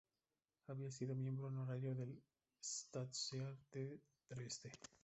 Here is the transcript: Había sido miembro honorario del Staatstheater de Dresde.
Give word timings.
Había 0.65 0.89
sido 0.89 1.13
miembro 1.13 1.45
honorario 1.49 1.93
del 1.93 2.19
Staatstheater 2.59 3.59
de 4.29 4.35
Dresde. 4.35 4.71